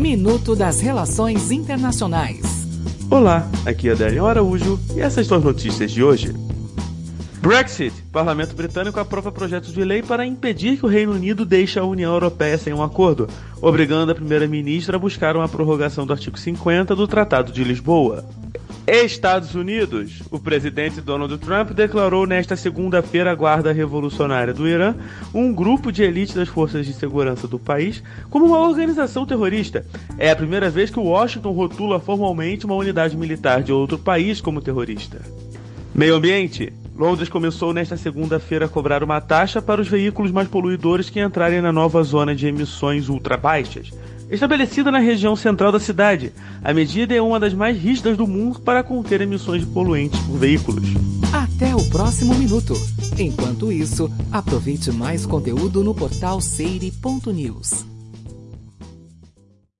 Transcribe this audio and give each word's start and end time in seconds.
Minuto 0.00 0.56
das 0.56 0.80
Relações 0.80 1.50
Internacionais. 1.50 2.40
Olá, 3.10 3.46
aqui 3.66 3.90
é 3.90 3.92
Adélio 3.92 4.24
Araújo 4.24 4.80
e 4.96 5.00
essas 5.00 5.26
são 5.26 5.36
as 5.36 5.44
notícias 5.44 5.90
de 5.90 6.02
hoje. 6.02 6.34
Brexit. 7.42 7.92
Parlamento 8.10 8.56
britânico 8.56 8.98
aprova 8.98 9.30
projetos 9.30 9.74
de 9.74 9.84
lei 9.84 10.02
para 10.02 10.24
impedir 10.24 10.78
que 10.78 10.86
o 10.86 10.88
Reino 10.88 11.12
Unido 11.12 11.44
deixe 11.44 11.78
a 11.78 11.84
União 11.84 12.14
Europeia 12.14 12.56
sem 12.56 12.72
um 12.72 12.82
acordo, 12.82 13.28
obrigando 13.60 14.10
a 14.10 14.14
primeira-ministra 14.14 14.96
a 14.96 14.98
buscar 14.98 15.36
uma 15.36 15.46
prorrogação 15.46 16.06
do 16.06 16.14
artigo 16.14 16.38
50 16.38 16.96
do 16.96 17.06
Tratado 17.06 17.52
de 17.52 17.62
Lisboa. 17.62 18.24
Estados 18.86 19.54
Unidos. 19.54 20.22
O 20.30 20.38
presidente 20.38 21.00
Donald 21.00 21.36
Trump 21.38 21.70
declarou 21.70 22.26
nesta 22.26 22.56
segunda-feira 22.56 23.30
a 23.30 23.34
Guarda 23.34 23.72
Revolucionária 23.72 24.52
do 24.52 24.66
Irã, 24.66 24.94
um 25.32 25.52
grupo 25.52 25.92
de 25.92 26.02
elite 26.02 26.34
das 26.34 26.48
forças 26.48 26.86
de 26.86 26.92
segurança 26.92 27.46
do 27.46 27.58
país, 27.58 28.02
como 28.28 28.46
uma 28.46 28.58
organização 28.58 29.26
terrorista. 29.26 29.84
É 30.18 30.30
a 30.30 30.36
primeira 30.36 30.70
vez 30.70 30.90
que 30.90 30.98
Washington 30.98 31.52
rotula 31.52 32.00
formalmente 32.00 32.66
uma 32.66 32.74
unidade 32.74 33.16
militar 33.16 33.62
de 33.62 33.72
outro 33.72 33.98
país 33.98 34.40
como 34.40 34.60
terrorista. 34.60 35.20
Meio 35.94 36.14
Ambiente. 36.14 36.72
Londres 36.96 37.30
começou 37.30 37.72
nesta 37.72 37.96
segunda-feira 37.96 38.66
a 38.66 38.68
cobrar 38.68 39.02
uma 39.02 39.22
taxa 39.22 39.62
para 39.62 39.80
os 39.80 39.88
veículos 39.88 40.30
mais 40.30 40.48
poluidores 40.48 41.08
que 41.08 41.18
entrarem 41.18 41.62
na 41.62 41.72
nova 41.72 42.02
zona 42.02 42.34
de 42.34 42.46
emissões 42.46 43.08
ultra 43.08 43.38
baixas 43.38 43.90
estabelecida 44.30 44.90
na 44.90 44.98
região 44.98 45.34
central 45.34 45.72
da 45.72 45.80
cidade. 45.80 46.32
A 46.62 46.72
medida 46.72 47.14
é 47.14 47.20
uma 47.20 47.40
das 47.40 47.52
mais 47.52 47.76
rígidas 47.76 48.16
do 48.16 48.26
mundo 48.26 48.60
para 48.60 48.82
conter 48.82 49.20
emissões 49.20 49.62
de 49.62 49.66
poluentes 49.66 50.20
por 50.20 50.38
veículos. 50.38 50.88
Até 51.32 51.74
o 51.74 51.84
próximo 51.90 52.34
minuto. 52.34 52.74
Enquanto 53.18 53.70
isso, 53.70 54.10
aproveite 54.32 54.90
mais 54.90 55.26
conteúdo 55.26 55.84
no 55.84 55.94
portal 55.94 56.40
seire.news. 56.40 57.99